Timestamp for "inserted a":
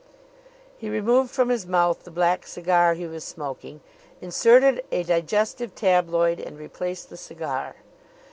4.19-5.03